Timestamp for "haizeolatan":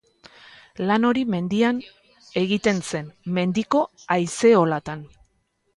4.17-5.11